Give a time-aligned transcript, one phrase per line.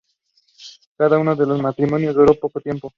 [0.97, 2.89] Cada uno de sus matrimonios duró poco tiempo.